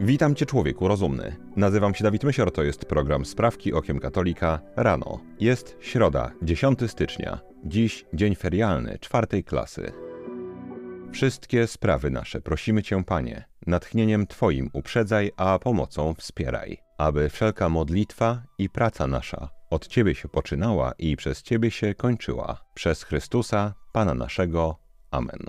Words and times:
Witam 0.00 0.34
Cię 0.34 0.46
człowieku 0.46 0.88
rozumny. 0.88 1.36
Nazywam 1.56 1.94
się 1.94 2.04
Dawid 2.04 2.24
Mysior, 2.24 2.52
to 2.52 2.62
jest 2.62 2.84
program 2.84 3.24
Sprawki 3.24 3.72
Okiem 3.72 3.98
Katolika 3.98 4.60
rano. 4.76 5.20
Jest 5.40 5.76
środa, 5.80 6.32
10 6.42 6.78
stycznia. 6.86 7.40
Dziś 7.64 8.04
dzień 8.14 8.34
ferialny, 8.34 8.98
czwartej 8.98 9.44
klasy. 9.44 9.92
Wszystkie 11.12 11.66
sprawy 11.66 12.10
nasze 12.10 12.40
prosimy 12.40 12.82
Cię, 12.82 13.04
Panie, 13.04 13.44
natchnieniem 13.66 14.26
Twoim 14.26 14.70
uprzedzaj, 14.72 15.30
a 15.36 15.58
pomocą 15.58 16.14
wspieraj, 16.14 16.78
aby 16.98 17.28
wszelka 17.28 17.68
modlitwa 17.68 18.42
i 18.58 18.70
praca 18.70 19.06
nasza 19.06 19.48
od 19.70 19.86
Ciebie 19.86 20.14
się 20.14 20.28
poczynała 20.28 20.92
i 20.98 21.16
przez 21.16 21.42
Ciebie 21.42 21.70
się 21.70 21.94
kończyła. 21.94 22.64
Przez 22.74 23.02
Chrystusa, 23.02 23.74
Pana 23.92 24.14
naszego. 24.14 24.76
Amen. 25.10 25.40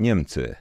Niemcy. 0.00 0.54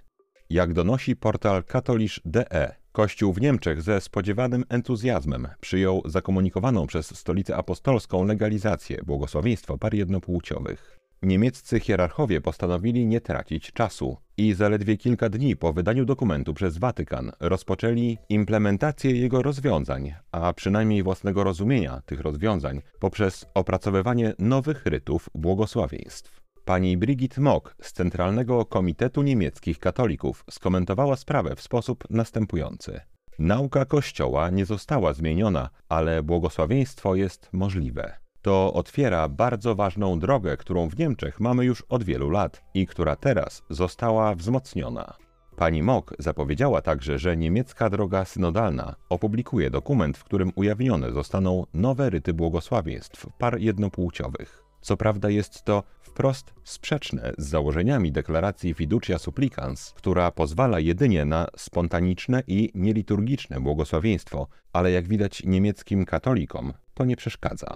Jak 0.52 0.73
donosi 0.73 1.15
portal 1.15 1.63
katolisz.de, 1.63 2.75
Kościół 2.91 3.33
w 3.33 3.41
Niemczech 3.41 3.81
ze 3.81 4.01
spodziewanym 4.01 4.64
entuzjazmem 4.69 5.47
przyjął 5.61 6.01
zakomunikowaną 6.05 6.87
przez 6.87 7.18
Stolicę 7.18 7.55
Apostolską 7.57 8.25
legalizację 8.25 8.97
błogosławieństwa 9.05 9.77
par 9.77 9.93
jednopłciowych. 9.93 11.00
Niemieccy 11.21 11.79
hierarchowie 11.79 12.41
postanowili 12.41 13.05
nie 13.05 13.21
tracić 13.21 13.71
czasu 13.71 14.18
i 14.37 14.54
zaledwie 14.54 14.97
kilka 14.97 15.29
dni 15.29 15.55
po 15.55 15.74
wydaniu 15.74 16.05
dokumentu 16.05 16.54
przez 16.54 16.77
Watykan 16.77 17.32
rozpoczęli 17.39 18.18
implementację 18.29 19.11
jego 19.11 19.41
rozwiązań, 19.41 20.13
a 20.32 20.54
przynajmniej 20.54 21.04
własnego 21.04 21.43
rozumienia 21.43 22.02
tych 22.05 22.19
rozwiązań 22.19 22.82
poprzez 22.99 23.46
opracowywanie 23.54 24.33
nowych 24.39 24.86
rytów 24.86 25.29
błogosławieństw. 25.36 26.40
Pani 26.71 26.98
Brigitte 26.98 27.42
Mock 27.42 27.75
z 27.82 27.93
Centralnego 27.93 28.66
Komitetu 28.66 29.21
Niemieckich 29.21 29.80
Katolików 29.80 30.46
skomentowała 30.50 31.16
sprawę 31.16 31.56
w 31.56 31.61
sposób 31.61 32.03
następujący. 32.09 33.02
Nauka 33.39 33.86
Kościoła 33.86 34.50
nie 34.50 34.66
została 34.66 35.14
zmieniona, 35.14 35.70
ale 35.89 36.23
błogosławieństwo 36.23 37.16
jest 37.16 37.50
możliwe. 37.53 38.17
To 38.41 38.73
otwiera 38.73 39.30
bardzo 39.30 39.75
ważną 39.75 40.19
drogę, 40.19 40.58
którą 40.58 40.89
w 40.89 40.97
Niemczech 40.97 41.39
mamy 41.39 41.66
już 41.66 41.81
od 41.81 42.03
wielu 42.03 42.30
lat 42.30 42.61
i 42.73 42.88
która 42.88 43.16
teraz 43.16 43.63
została 43.69 44.35
wzmocniona. 44.35 45.13
Pani 45.56 45.83
Mock 45.83 46.16
zapowiedziała 46.19 46.81
także, 46.81 47.19
że 47.19 47.38
niemiecka 47.38 47.89
droga 47.89 48.25
synodalna 48.25 48.95
opublikuje 49.09 49.69
dokument, 49.69 50.17
w 50.17 50.23
którym 50.23 50.52
ujawnione 50.56 51.11
zostaną 51.11 51.66
nowe 51.73 52.09
ryty 52.09 52.33
błogosławieństw 52.33 53.28
par 53.38 53.59
jednopłciowych. 53.59 54.70
Co 54.81 54.97
prawda 54.97 55.29
jest 55.29 55.63
to 55.63 55.83
wprost 56.01 56.53
sprzeczne 56.63 57.33
z 57.37 57.47
założeniami 57.47 58.11
deklaracji 58.11 58.73
Fiducia 58.73 59.19
Supplicans, 59.19 59.93
która 59.95 60.31
pozwala 60.31 60.79
jedynie 60.79 61.25
na 61.25 61.47
spontaniczne 61.57 62.43
i 62.47 62.71
nieliturgiczne 62.75 63.59
błogosławieństwo, 63.59 64.47
ale 64.73 64.91
jak 64.91 65.07
widać 65.07 65.43
niemieckim 65.43 66.05
katolikom 66.05 66.73
to 66.93 67.05
nie 67.05 67.15
przeszkadza. 67.15 67.75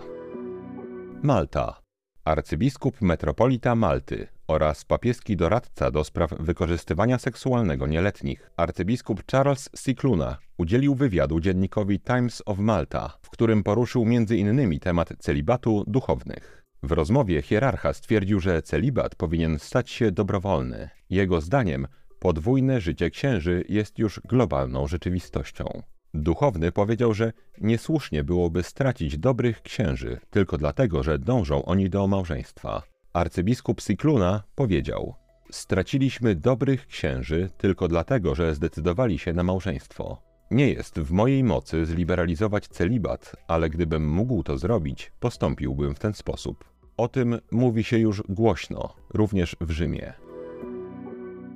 Malta. 1.23 1.81
Arcybiskup 2.25 3.01
metropolita 3.01 3.75
Malty 3.75 4.27
oraz 4.47 4.85
papieski 4.85 5.37
doradca 5.37 5.91
do 5.91 6.03
spraw 6.03 6.33
wykorzystywania 6.39 7.19
seksualnego 7.19 7.87
nieletnich, 7.87 8.51
arcybiskup 8.57 9.23
Charles 9.31 9.69
Cicluna, 9.83 10.37
udzielił 10.57 10.95
wywiadu 10.95 11.39
dziennikowi 11.39 11.99
Times 11.99 12.43
of 12.45 12.57
Malta, 12.57 13.17
w 13.21 13.29
którym 13.29 13.63
poruszył 13.63 14.03
m.in. 14.03 14.79
temat 14.79 15.13
celibatu 15.19 15.83
duchownych. 15.87 16.54
W 16.83 16.91
rozmowie 16.91 17.41
hierarcha 17.41 17.93
stwierdził, 17.93 18.39
że 18.39 18.61
celibat 18.61 19.15
powinien 19.15 19.59
stać 19.59 19.89
się 19.89 20.11
dobrowolny. 20.11 20.89
Jego 21.09 21.41
zdaniem 21.41 21.87
podwójne 22.19 22.81
życie 22.81 23.09
księży 23.09 23.63
jest 23.69 23.99
już 23.99 24.19
globalną 24.19 24.87
rzeczywistością. 24.87 25.81
Duchowny 26.13 26.71
powiedział, 26.71 27.13
że 27.13 27.33
niesłusznie 27.61 28.23
byłoby 28.23 28.63
stracić 28.63 29.17
dobrych 29.17 29.61
księży 29.61 30.19
tylko 30.29 30.57
dlatego, 30.57 31.03
że 31.03 31.19
dążą 31.19 31.65
oni 31.65 31.89
do 31.89 32.07
małżeństwa. 32.07 32.83
Arcybiskup 33.13 33.81
Sikluna 33.81 34.43
powiedział: 34.55 35.15
Straciliśmy 35.51 36.35
dobrych 36.35 36.87
księży 36.87 37.49
tylko 37.57 37.87
dlatego, 37.87 38.35
że 38.35 38.55
zdecydowali 38.55 39.19
się 39.19 39.33
na 39.33 39.43
małżeństwo. 39.43 40.21
Nie 40.51 40.73
jest 40.73 40.99
w 40.99 41.11
mojej 41.11 41.43
mocy 41.43 41.85
zliberalizować 41.85 42.67
celibat, 42.67 43.35
ale 43.47 43.69
gdybym 43.69 44.09
mógł 44.09 44.43
to 44.43 44.57
zrobić, 44.57 45.11
postąpiłbym 45.19 45.95
w 45.95 45.99
ten 45.99 46.13
sposób. 46.13 46.65
O 46.97 47.07
tym 47.07 47.39
mówi 47.51 47.83
się 47.83 47.97
już 47.97 48.23
głośno, 48.29 48.95
również 49.13 49.55
w 49.61 49.71
Rzymie. 49.71 50.13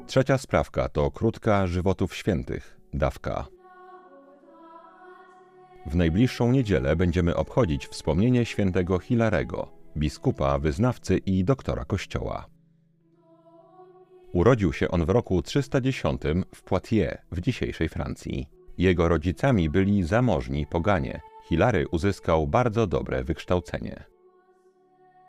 Trzecia 0.08 0.38
sprawka 0.38 0.90
to 0.90 1.12
krótka 1.12 1.68
żywotów 1.68 2.16
świętych, 2.16 2.80
dawka. 2.94 3.48
W 5.86 5.96
najbliższą 5.96 6.52
niedzielę 6.52 6.96
będziemy 6.96 7.36
obchodzić 7.36 7.88
wspomnienie 7.88 8.46
świętego 8.46 9.00
Hilarego, 9.00 9.72
biskupa, 9.98 10.60
wyznawcy 10.60 11.18
i 11.18 11.44
doktora 11.44 11.86
Kościoła. 11.86 12.46
Urodził 14.34 14.74
się 14.74 14.92
on 14.92 15.06
w 15.06 15.10
roku 15.10 15.42
310 15.42 16.22
w 16.56 16.62
Poitiers 16.64 17.22
w 17.32 17.42
dzisiejszej 17.42 17.90
Francji. 17.90 18.59
Jego 18.80 19.08
rodzicami 19.08 19.70
byli 19.70 20.04
zamożni 20.04 20.66
poganie. 20.66 21.22
Hilary 21.48 21.88
uzyskał 21.88 22.48
bardzo 22.48 22.88
dobre 22.88 23.24
wykształcenie. 23.24 24.04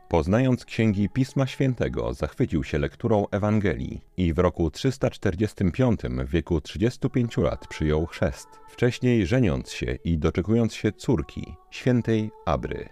Poznając 0.09 0.65
księgi 0.65 1.09
Pisma 1.09 1.47
Świętego, 1.47 2.13
zachwycił 2.13 2.63
się 2.63 2.79
lekturą 2.79 3.27
Ewangelii 3.31 4.01
i 4.17 4.33
w 4.33 4.39
roku 4.39 4.71
345 4.71 5.99
w 6.01 6.29
wieku 6.29 6.61
35 6.61 7.37
lat 7.37 7.67
przyjął 7.67 8.05
chrzest, 8.05 8.47
wcześniej 8.69 9.25
żeniąc 9.25 9.71
się 9.71 9.97
i 10.03 10.17
doczekując 10.17 10.73
się 10.73 10.91
córki, 10.91 11.55
świętej 11.71 12.31
Abry. 12.45 12.89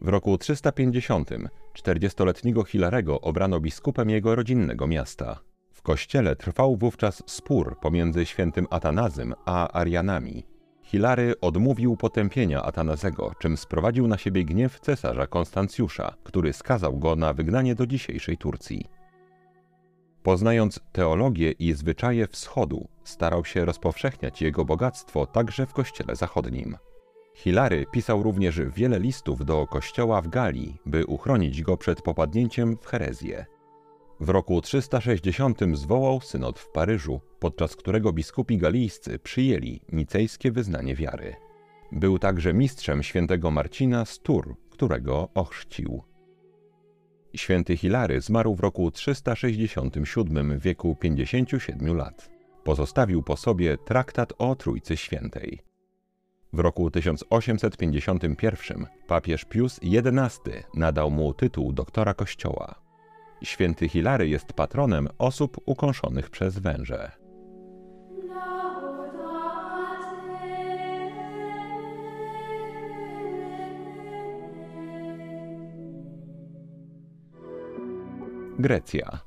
W 0.00 0.08
roku 0.08 0.38
350 0.38 1.30
40-letniego 1.78 2.64
Hilarego 2.64 3.20
obrano 3.20 3.60
biskupem 3.60 4.10
jego 4.10 4.34
rodzinnego 4.34 4.86
miasta. 4.86 5.49
W 5.80 5.82
kościele 5.82 6.36
trwał 6.36 6.76
wówczas 6.76 7.22
spór 7.26 7.78
pomiędzy 7.80 8.26
świętym 8.26 8.66
Atanazym 8.70 9.34
a 9.44 9.72
Arianami. 9.72 10.44
Hilary 10.82 11.34
odmówił 11.40 11.96
potępienia 11.96 12.62
Atanazego, 12.62 13.32
czym 13.38 13.56
sprowadził 13.56 14.08
na 14.08 14.18
siebie 14.18 14.44
gniew 14.44 14.80
cesarza 14.80 15.26
Konstancjusza, 15.26 16.14
który 16.24 16.52
skazał 16.52 16.98
go 16.98 17.16
na 17.16 17.32
wygnanie 17.32 17.74
do 17.74 17.86
dzisiejszej 17.86 18.38
Turcji. 18.38 18.84
Poznając 20.22 20.80
teologię 20.92 21.52
i 21.52 21.72
zwyczaje 21.72 22.26
wschodu, 22.26 22.88
starał 23.04 23.44
się 23.44 23.64
rozpowszechniać 23.64 24.42
jego 24.42 24.64
bogactwo 24.64 25.26
także 25.26 25.66
w 25.66 25.72
kościele 25.72 26.16
zachodnim. 26.16 26.76
Hilary 27.34 27.86
pisał 27.92 28.22
również 28.22 28.60
wiele 28.60 28.98
listów 28.98 29.44
do 29.44 29.66
kościoła 29.66 30.20
w 30.20 30.28
Galii, 30.28 30.76
by 30.86 31.06
uchronić 31.06 31.62
go 31.62 31.76
przed 31.76 32.02
popadnięciem 32.02 32.76
w 32.76 32.86
herezję. 32.86 33.46
W 34.20 34.28
roku 34.28 34.60
360 34.60 35.58
zwołał 35.72 36.20
synod 36.20 36.58
w 36.58 36.68
Paryżu, 36.68 37.20
podczas 37.38 37.76
którego 37.76 38.12
biskupi 38.12 38.58
galijscy 38.58 39.18
przyjęli 39.18 39.80
nicejskie 39.92 40.52
wyznanie 40.52 40.94
wiary. 40.94 41.34
Był 41.92 42.18
także 42.18 42.54
mistrzem 42.54 43.02
świętego 43.02 43.50
Marcina 43.50 44.04
z 44.04 44.18
Tur, 44.18 44.56
którego 44.70 45.28
ochrzcił. 45.34 46.02
Święty 47.34 47.76
Hilary 47.76 48.20
zmarł 48.20 48.54
w 48.54 48.60
roku 48.60 48.90
367 48.90 50.58
w 50.58 50.62
wieku 50.62 50.96
57 50.96 51.96
lat. 51.96 52.30
Pozostawił 52.64 53.22
po 53.22 53.36
sobie 53.36 53.78
traktat 53.78 54.32
o 54.38 54.54
Trójcy 54.54 54.96
Świętej. 54.96 55.60
W 56.52 56.58
roku 56.58 56.90
1851 56.90 58.86
papież 59.06 59.44
Pius 59.44 59.80
XI 59.82 60.50
nadał 60.74 61.10
mu 61.10 61.34
tytuł 61.34 61.72
doktora 61.72 62.14
Kościoła. 62.14 62.89
Święty 63.42 63.88
Hilary 63.88 64.28
jest 64.28 64.52
patronem 64.52 65.08
osób 65.18 65.56
ukąszonych 65.66 66.30
przez 66.30 66.58
węże. 66.58 67.10
Grecja. 78.58 79.20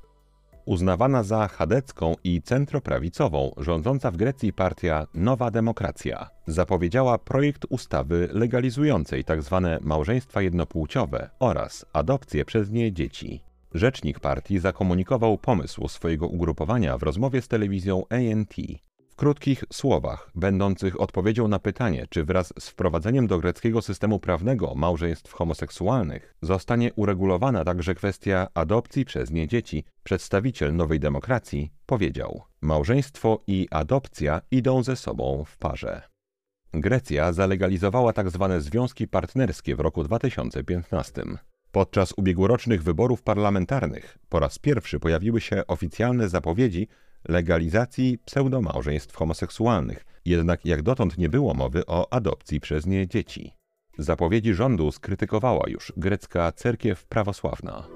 Uznawana 0.66 1.24
za 1.24 1.48
chadecką 1.48 2.16
i 2.24 2.42
centroprawicową, 2.42 3.52
rządząca 3.58 4.12
w 4.12 4.18
Grecji 4.18 4.54
partia 4.54 5.08
Nowa 5.14 5.52
Demokracja 5.52 6.30
zapowiedziała 6.48 7.18
projekt 7.18 7.66
ustawy 7.70 8.30
legalizującej 8.32 9.24
tzw. 9.24 9.62
Tak 9.64 9.86
małżeństwa 9.86 10.42
jednopłciowe 10.42 11.30
oraz 11.40 11.86
adopcję 11.94 12.46
przez 12.46 12.70
nie 12.70 12.94
dzieci. 12.94 13.53
Rzecznik 13.74 14.20
partii 14.20 14.60
zakomunikował 14.60 15.38
pomysł 15.38 15.88
swojego 15.88 16.28
ugrupowania 16.28 16.98
w 16.98 17.04
rozmowie 17.04 17.42
z 17.42 17.48
telewizją 17.48 18.04
ANT. 18.10 18.54
W 19.10 19.16
krótkich 19.16 19.64
słowach, 19.74 20.32
będących 20.36 21.02
odpowiedzią 21.02 21.48
na 21.48 21.60
pytanie, 21.60 22.06
czy 22.10 22.24
wraz 22.24 22.54
z 22.60 22.70
wprowadzeniem 22.70 23.28
do 23.28 23.40
greckiego 23.40 23.82
systemu 23.82 24.20
prawnego 24.20 24.76
małżeństw 24.76 25.34
homoseksualnych 25.34 26.36
zostanie 26.42 26.94
uregulowana 26.94 27.64
także 27.64 27.96
kwestia 27.96 28.48
adopcji 28.54 29.06
przez 29.06 29.32
nie 29.32 29.48
dzieci, 29.48 29.84
przedstawiciel 30.04 30.76
nowej 30.76 31.00
demokracji 31.00 31.72
powiedział: 31.86 32.42
Małżeństwo 32.62 33.44
i 33.48 33.68
adopcja 33.72 34.42
idą 34.52 34.84
ze 34.84 34.96
sobą 34.96 35.44
w 35.48 35.58
parze. 35.58 36.02
Grecja 36.74 37.34
zalegalizowała 37.34 38.14
tzw. 38.14 38.48
Tak 38.50 38.62
związki 38.62 39.08
partnerskie 39.08 39.76
w 39.76 39.80
roku 39.80 40.04
2015. 40.04 41.24
Podczas 41.74 42.14
ubiegłorocznych 42.18 42.84
wyborów 42.84 43.22
parlamentarnych 43.22 44.18
po 44.30 44.40
raz 44.40 44.60
pierwszy 44.60 45.00
pojawiły 45.00 45.42
się 45.42 45.68
oficjalne 45.68 46.30
zapowiedzi 46.30 46.88
legalizacji 47.28 48.18
pseudomałżeństw 48.26 49.16
homoseksualnych, 49.16 50.06
jednak 50.26 50.66
jak 50.66 50.82
dotąd 50.82 51.18
nie 51.18 51.30
było 51.30 51.54
mowy 51.54 51.86
o 51.86 52.14
adopcji 52.14 52.60
przez 52.60 52.86
nie 52.86 53.08
dzieci. 53.08 53.54
Zapowiedzi 53.98 54.54
rządu 54.54 54.92
skrytykowała 54.92 55.70
już 55.70 55.94
grecka 55.98 56.52
cerkiew 56.52 57.06
prawosławna. 57.06 57.88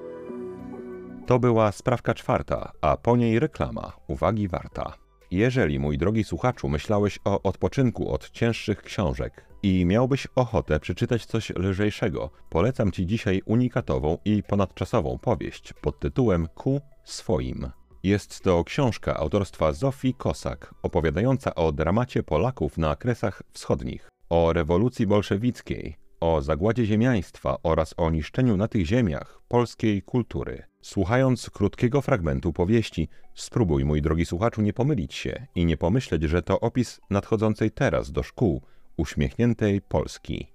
To 1.26 1.38
była 1.38 1.72
sprawka 1.72 2.14
czwarta, 2.14 2.72
a 2.80 2.96
po 2.96 3.16
niej 3.16 3.38
reklama, 3.38 3.92
uwagi 4.06 4.48
warta. 4.48 4.94
Jeżeli, 5.30 5.78
mój 5.78 5.98
drogi 5.98 6.24
słuchaczu, 6.24 6.68
myślałeś 6.68 7.18
o 7.24 7.42
odpoczynku 7.42 8.12
od 8.12 8.30
cięższych 8.30 8.82
książek 8.82 9.47
i 9.62 9.84
miałbyś 9.84 10.26
ochotę 10.34 10.80
przeczytać 10.80 11.26
coś 11.26 11.50
lżejszego, 11.50 12.30
polecam 12.50 12.92
Ci 12.92 13.06
dzisiaj 13.06 13.42
unikatową 13.46 14.18
i 14.24 14.42
ponadczasową 14.42 15.18
powieść 15.18 15.72
pod 15.72 16.00
tytułem 16.00 16.48
Ku 16.54 16.80
swoim. 17.04 17.70
Jest 18.02 18.42
to 18.42 18.64
książka 18.64 19.16
autorstwa 19.16 19.72
Zofii 19.72 20.14
Kosak, 20.14 20.74
opowiadająca 20.82 21.54
o 21.54 21.72
dramacie 21.72 22.22
Polaków 22.22 22.78
na 22.78 22.96
Kresach 22.96 23.42
Wschodnich, 23.52 24.08
o 24.30 24.52
rewolucji 24.52 25.06
bolszewickiej, 25.06 25.96
o 26.20 26.42
zagładzie 26.42 26.86
ziemiaństwa 26.86 27.56
oraz 27.62 27.94
o 27.96 28.10
niszczeniu 28.10 28.56
na 28.56 28.68
tych 28.68 28.86
ziemiach 28.86 29.40
polskiej 29.48 30.02
kultury. 30.02 30.62
Słuchając 30.82 31.50
krótkiego 31.50 32.02
fragmentu 32.02 32.52
powieści, 32.52 33.08
spróbuj, 33.34 33.84
mój 33.84 34.02
drogi 34.02 34.26
słuchaczu, 34.26 34.62
nie 34.62 34.72
pomylić 34.72 35.14
się 35.14 35.46
i 35.54 35.64
nie 35.64 35.76
pomyśleć, 35.76 36.22
że 36.22 36.42
to 36.42 36.60
opis 36.60 37.00
nadchodzącej 37.10 37.70
teraz 37.70 38.12
do 38.12 38.22
szkół 38.22 38.62
uśmiechniętej 38.98 39.80
Polski. 39.80 40.52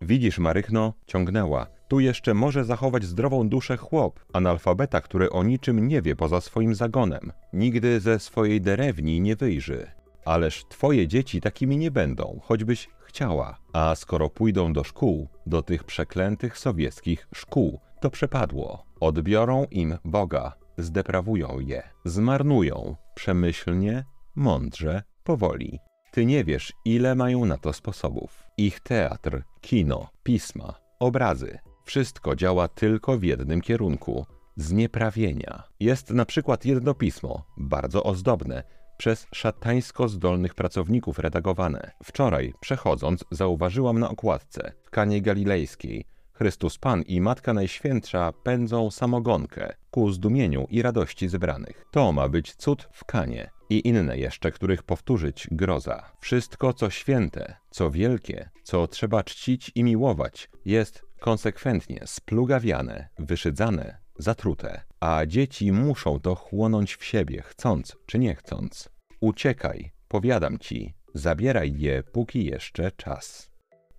Widzisz, 0.00 0.38
Marychno, 0.38 0.94
ciągnęła. 1.06 1.66
Tu 1.88 2.00
jeszcze 2.00 2.34
może 2.34 2.64
zachować 2.64 3.04
zdrową 3.04 3.48
duszę 3.48 3.76
chłop, 3.76 4.20
analfabeta, 4.32 5.00
który 5.00 5.30
o 5.30 5.42
niczym 5.42 5.88
nie 5.88 6.02
wie 6.02 6.16
poza 6.16 6.40
swoim 6.40 6.74
zagonem. 6.74 7.32
Nigdy 7.52 8.00
ze 8.00 8.18
swojej 8.18 8.60
derewni 8.60 9.20
nie 9.20 9.36
wyjrzy. 9.36 9.90
Ależ 10.24 10.64
twoje 10.68 11.08
dzieci 11.08 11.40
takimi 11.40 11.76
nie 11.76 11.90
będą, 11.90 12.40
choćbyś 12.42 12.88
chciała. 13.00 13.58
A 13.72 13.94
skoro 13.94 14.30
pójdą 14.30 14.72
do 14.72 14.84
szkół, 14.84 15.28
do 15.46 15.62
tych 15.62 15.84
przeklętych 15.84 16.58
sowieckich 16.58 17.28
szkół, 17.34 17.80
to 18.00 18.10
przepadło. 18.10 18.84
Odbiorą 19.00 19.66
im 19.70 19.98
Boga, 20.04 20.52
zdeprawują 20.78 21.60
je, 21.60 21.82
zmarnują, 22.04 22.96
przemyślnie, 23.14 24.04
mądrze, 24.36 25.02
powoli. 25.24 25.78
Ty 26.14 26.26
nie 26.26 26.44
wiesz, 26.44 26.72
ile 26.84 27.14
mają 27.14 27.44
na 27.44 27.58
to 27.58 27.72
sposobów. 27.72 28.44
Ich 28.56 28.80
teatr, 28.80 29.42
kino, 29.60 30.08
pisma, 30.22 30.74
obrazy 30.98 31.58
wszystko 31.84 32.36
działa 32.36 32.68
tylko 32.68 33.18
w 33.18 33.22
jednym 33.22 33.60
kierunku 33.60 34.26
znieprawienia. 34.56 35.62
Jest 35.80 36.10
na 36.10 36.24
przykład 36.24 36.64
jedno 36.64 36.94
pismo, 36.94 37.44
bardzo 37.56 38.02
ozdobne, 38.02 38.62
przez 38.96 39.26
szatańsko 39.32 40.08
zdolnych 40.08 40.54
pracowników 40.54 41.18
redagowane. 41.18 41.90
Wczoraj, 42.04 42.54
przechodząc, 42.60 43.24
zauważyłam 43.30 43.98
na 43.98 44.10
okładce 44.10 44.72
w 44.82 44.90
Kanie 44.90 45.22
Galilejskiej 45.22 46.04
Chrystus 46.32 46.78
Pan 46.78 47.02
i 47.02 47.20
Matka 47.20 47.54
Najświętsza 47.54 48.32
pędzą 48.32 48.90
samogonkę 48.90 49.74
ku 49.90 50.12
zdumieniu 50.12 50.66
i 50.70 50.82
radości 50.82 51.28
zebranych. 51.28 51.84
To 51.90 52.12
ma 52.12 52.28
być 52.28 52.54
cud 52.54 52.88
w 52.92 53.04
Kanie 53.04 53.50
i 53.74 53.88
inne 53.88 54.18
jeszcze, 54.18 54.52
których 54.52 54.82
powtórzyć 54.82 55.48
groza. 55.50 56.10
Wszystko, 56.20 56.72
co 56.72 56.90
święte, 56.90 57.56
co 57.70 57.90
wielkie, 57.90 58.50
co 58.62 58.86
trzeba 58.86 59.24
czcić 59.24 59.72
i 59.74 59.84
miłować, 59.84 60.50
jest 60.64 61.02
konsekwentnie 61.20 62.00
splugawiane, 62.06 63.08
wyszydzane, 63.18 63.98
zatrute, 64.18 64.82
a 65.00 65.26
dzieci 65.26 65.72
muszą 65.72 66.20
to 66.20 66.34
chłonąć 66.34 66.96
w 66.96 67.04
siebie, 67.04 67.42
chcąc 67.42 67.96
czy 68.06 68.18
nie 68.18 68.34
chcąc. 68.34 68.90
Uciekaj, 69.20 69.92
powiadam 70.08 70.58
ci, 70.58 70.94
zabieraj 71.14 71.78
je, 71.78 72.02
póki 72.02 72.44
jeszcze 72.44 72.92
czas. 72.92 73.50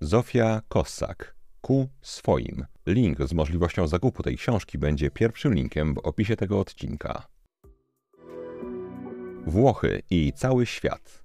Zofia 0.01 0.61
Kossak 0.67 1.35
ku 1.61 1.89
swoim. 2.01 2.65
Link 2.87 3.17
z 3.27 3.33
możliwością 3.33 3.87
zakupu 3.87 4.23
tej 4.23 4.37
książki 4.37 4.77
będzie 4.77 5.11
pierwszym 5.11 5.53
linkiem 5.53 5.93
w 5.93 5.97
opisie 5.97 6.35
tego 6.35 6.59
odcinka. 6.59 7.27
Włochy 9.47 10.01
i 10.09 10.33
cały 10.35 10.65
świat. 10.65 11.23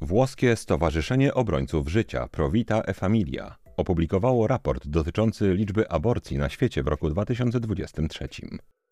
Włoskie 0.00 0.56
Stowarzyszenie 0.56 1.34
Obrońców 1.34 1.88
Życia 1.88 2.28
Provita 2.28 2.82
e 2.82 2.94
Familia 2.94 3.56
opublikowało 3.76 4.46
raport 4.46 4.88
dotyczący 4.88 5.54
liczby 5.54 5.90
aborcji 5.90 6.38
na 6.38 6.48
świecie 6.48 6.82
w 6.82 6.86
roku 6.86 7.10
2023. 7.10 8.28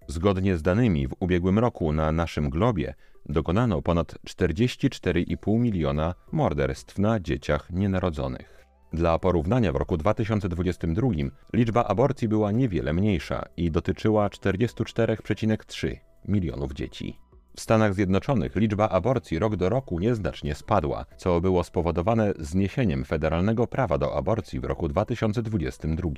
Zgodnie 0.09 0.57
z 0.57 0.63
danymi 0.63 1.09
w 1.09 1.15
ubiegłym 1.21 1.59
roku 1.59 1.93
na 1.93 2.13
naszym 2.13 2.51
globie 2.51 2.95
dokonano 3.27 3.83
ponad 3.83 4.15
44,5 4.29 5.59
miliona 5.59 6.15
morderstw 6.33 6.99
na 6.99 7.21
dzieciach 7.21 7.71
nienarodzonych. 7.71 8.65
Dla 8.93 9.19
porównania 9.19 9.73
w 9.73 9.77
roku 9.77 9.97
2022 9.97 11.09
liczba 11.53 11.85
aborcji 11.85 12.29
była 12.29 12.53
niewiele 12.53 12.93
mniejsza 12.93 13.45
i 13.57 13.71
dotyczyła 13.71 14.29
44,3 14.29 15.97
milionów 16.29 16.73
dzieci. 16.73 17.24
W 17.57 17.61
Stanach 17.61 17.95
Zjednoczonych 17.95 18.57
liczba 18.57 18.89
aborcji 18.89 19.39
rok 19.39 19.57
do 19.57 19.69
roku 19.69 19.99
nieznacznie 19.99 20.55
spadła, 20.55 21.05
co 21.17 21.41
było 21.41 21.65
spowodowane 21.65 22.33
zniesieniem 22.39 23.05
federalnego 23.05 23.67
prawa 23.67 23.99
do 23.99 24.17
aborcji 24.17 24.61
w 24.61 24.65
roku 24.65 24.89
2022. 24.89 26.11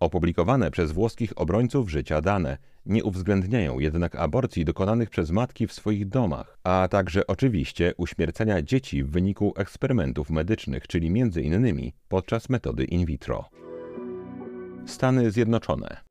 Opublikowane 0.00 0.70
przez 0.70 0.92
włoskich 0.92 1.32
obrońców 1.36 1.90
życia 1.90 2.20
dane 2.20 2.58
nie 2.86 3.04
uwzględniają 3.04 3.78
jednak 3.78 4.16
aborcji 4.16 4.64
dokonanych 4.64 5.10
przez 5.10 5.30
matki 5.30 5.66
w 5.66 5.72
swoich 5.72 6.08
domach, 6.08 6.58
a 6.64 6.88
także 6.90 7.26
oczywiście 7.26 7.94
uśmiercenia 7.96 8.62
dzieci 8.62 9.04
w 9.04 9.10
wyniku 9.10 9.52
eksperymentów 9.56 10.30
medycznych, 10.30 10.86
czyli 10.86 11.10
między 11.10 11.42
innymi 11.42 11.92
podczas 12.08 12.48
metody 12.48 12.84
in 12.84 13.04
vitro. 13.04 13.44
Stany 14.86 15.30
Zjednoczone 15.30 16.05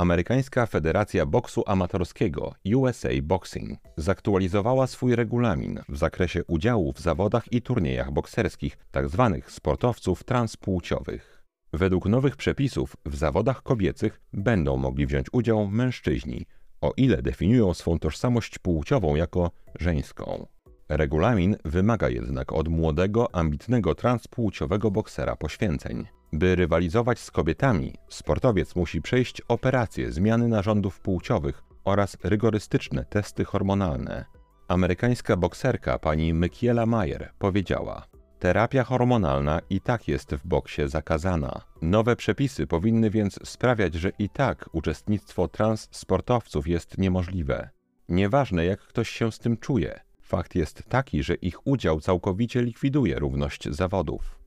Amerykańska 0.00 0.66
Federacja 0.66 1.26
Boksu 1.26 1.62
Amatorskiego 1.66 2.54
USA 2.76 3.08
Boxing 3.22 3.78
zaktualizowała 3.96 4.86
swój 4.86 5.16
regulamin 5.16 5.80
w 5.88 5.96
zakresie 5.96 6.44
udziału 6.44 6.92
w 6.92 7.00
zawodach 7.00 7.52
i 7.52 7.62
turniejach 7.62 8.12
bokserskich 8.12 8.78
tzw. 8.92 9.40
Tak 9.40 9.52
sportowców 9.52 10.24
transpłciowych. 10.24 11.44
Według 11.72 12.06
nowych 12.06 12.36
przepisów 12.36 12.96
w 13.06 13.16
zawodach 13.16 13.62
kobiecych 13.62 14.20
będą 14.32 14.76
mogli 14.76 15.06
wziąć 15.06 15.26
udział 15.32 15.66
mężczyźni, 15.68 16.46
o 16.80 16.92
ile 16.96 17.22
definiują 17.22 17.74
swą 17.74 17.98
tożsamość 17.98 18.58
płciową 18.58 19.16
jako 19.16 19.50
żeńską. 19.78 20.46
Regulamin 20.88 21.56
wymaga 21.64 22.08
jednak 22.08 22.52
od 22.52 22.68
młodego, 22.68 23.34
ambitnego 23.34 23.94
transpłciowego 23.94 24.90
boksera 24.90 25.36
poświęceń. 25.36 26.19
By 26.32 26.56
rywalizować 26.56 27.18
z 27.18 27.30
kobietami, 27.30 27.94
sportowiec 28.08 28.76
musi 28.76 29.02
przejść 29.02 29.40
operacje 29.48 30.12
zmiany 30.12 30.48
narządów 30.48 31.00
płciowych 31.00 31.62
oraz 31.84 32.16
rygorystyczne 32.24 33.04
testy 33.04 33.44
hormonalne. 33.44 34.24
Amerykańska 34.68 35.36
bokserka 35.36 35.98
pani 35.98 36.34
Mykiela 36.34 36.86
Mayer 36.86 37.32
powiedziała: 37.38 38.06
Terapia 38.38 38.84
hormonalna 38.84 39.60
i 39.70 39.80
tak 39.80 40.08
jest 40.08 40.34
w 40.34 40.46
boksie 40.46 40.88
zakazana. 40.88 41.60
Nowe 41.82 42.16
przepisy 42.16 42.66
powinny 42.66 43.10
więc 43.10 43.48
sprawiać, 43.48 43.94
że 43.94 44.10
i 44.18 44.28
tak 44.28 44.68
uczestnictwo 44.72 45.48
transsportowców 45.48 46.68
jest 46.68 46.98
niemożliwe. 46.98 47.70
Nieważne 48.08 48.64
jak 48.64 48.80
ktoś 48.80 49.08
się 49.08 49.32
z 49.32 49.38
tym 49.38 49.56
czuje, 49.56 50.00
fakt 50.22 50.54
jest 50.54 50.82
taki, 50.88 51.22
że 51.22 51.34
ich 51.34 51.66
udział 51.66 52.00
całkowicie 52.00 52.62
likwiduje 52.62 53.18
równość 53.18 53.68
zawodów. 53.68 54.39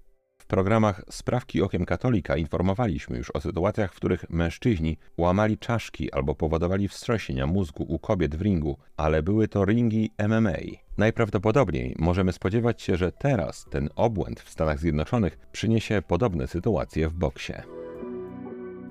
W 0.43 0.47
programach 0.47 1.01
Sprawki 1.09 1.62
Okiem 1.62 1.85
Katolika 1.85 2.38
informowaliśmy 2.38 3.17
już 3.17 3.31
o 3.31 3.41
sytuacjach, 3.41 3.93
w 3.93 3.95
których 3.95 4.29
mężczyźni 4.29 4.97
łamali 5.17 5.57
czaszki 5.57 6.13
albo 6.13 6.35
powodowali 6.35 6.88
wstrząsienia 6.88 7.47
mózgu 7.47 7.83
u 7.83 8.00
kobiet 8.00 8.35
w 8.35 8.41
ringu, 8.41 8.77
ale 8.97 9.23
były 9.23 9.47
to 9.47 9.65
ringi 9.65 10.12
MMA. 10.27 10.57
Najprawdopodobniej 10.97 11.95
możemy 12.00 12.33
spodziewać 12.33 12.81
się, 12.81 12.97
że 12.97 13.12
teraz 13.12 13.65
ten 13.69 13.89
obłęd 13.95 14.39
w 14.39 14.50
Stanach 14.50 14.79
Zjednoczonych 14.79 15.38
przyniesie 15.51 16.01
podobne 16.07 16.47
sytuacje 16.47 17.09
w 17.09 17.13
boksie. 17.13 17.53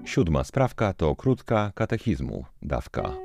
Siódma 0.05 0.45
sprawka 0.45 0.93
to 0.93 1.17
krótka 1.17 1.73
katechizmu, 1.75 2.45
dawka. 2.63 3.17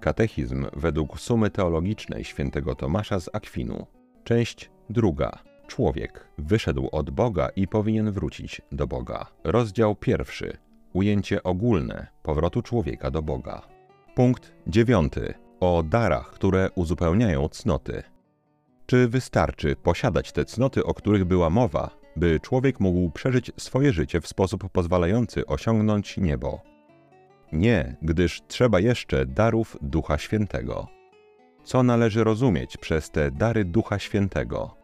Katechizm 0.00 0.66
według 0.72 1.20
sumy 1.20 1.50
teologicznej 1.50 2.24
świętego 2.24 2.74
Tomasza 2.74 3.20
z 3.20 3.30
Akwinu. 3.32 3.86
Część 4.24 4.70
druga. 4.90 5.53
Człowiek 5.66 6.28
wyszedł 6.38 6.88
od 6.92 7.10
Boga 7.10 7.48
i 7.56 7.68
powinien 7.68 8.12
wrócić 8.12 8.62
do 8.72 8.86
Boga. 8.86 9.26
Rozdział 9.44 9.94
pierwszy. 9.94 10.56
Ujęcie 10.92 11.42
ogólne 11.42 12.06
powrotu 12.22 12.62
człowieka 12.62 13.10
do 13.10 13.22
Boga. 13.22 13.62
Punkt 14.14 14.52
dziewiąty. 14.66 15.34
O 15.60 15.82
darach, 15.82 16.30
które 16.30 16.70
uzupełniają 16.74 17.48
cnoty. 17.48 18.02
Czy 18.86 19.08
wystarczy 19.08 19.76
posiadać 19.76 20.32
te 20.32 20.44
cnoty, 20.44 20.84
o 20.84 20.94
których 20.94 21.24
była 21.24 21.50
mowa, 21.50 21.90
by 22.16 22.40
człowiek 22.40 22.80
mógł 22.80 23.10
przeżyć 23.10 23.52
swoje 23.56 23.92
życie 23.92 24.20
w 24.20 24.26
sposób 24.26 24.68
pozwalający 24.72 25.46
osiągnąć 25.46 26.16
niebo? 26.16 26.60
Nie, 27.52 27.96
gdyż 28.02 28.42
trzeba 28.48 28.80
jeszcze 28.80 29.26
darów 29.26 29.76
Ducha 29.82 30.18
Świętego. 30.18 30.88
Co 31.64 31.82
należy 31.82 32.24
rozumieć 32.24 32.76
przez 32.76 33.10
te 33.10 33.30
dary 33.30 33.64
Ducha 33.64 33.98
Świętego? 33.98 34.83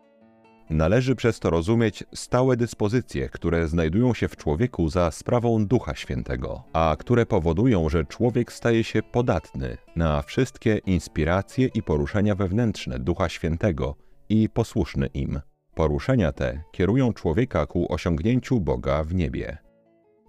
Należy 0.71 1.17
przez 1.17 1.41
to 1.41 1.51
rozumieć 1.51 2.05
stałe 2.15 2.57
dyspozycje, 2.57 3.29
które 3.29 3.69
znajdują 3.69 4.15
się 4.15 4.29
w 4.29 4.37
człowieku 4.37 4.89
za 4.89 5.11
sprawą 5.11 5.67
Ducha 5.67 5.95
Świętego, 5.95 6.63
a 6.73 6.97
które 6.99 7.27
powodują, 7.27 7.89
że 7.89 8.05
człowiek 8.05 8.53
staje 8.53 8.85
się 8.85 9.03
podatny 9.03 9.77
na 9.97 10.23
wszystkie 10.23 10.79
inspiracje 10.87 11.69
i 11.75 11.83
poruszenia 11.83 12.35
wewnętrzne 12.35 12.99
Ducha 12.99 13.29
Świętego 13.29 13.95
i 14.29 14.49
posłuszny 14.49 15.07
im. 15.07 15.41
Poruszenia 15.75 16.33
te 16.33 16.63
kierują 16.73 17.13
człowieka 17.13 17.67
ku 17.67 17.93
osiągnięciu 17.93 18.61
Boga 18.61 19.05
w 19.05 19.15
niebie. 19.15 19.59